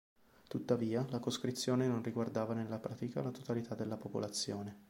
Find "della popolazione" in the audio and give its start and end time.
3.75-4.79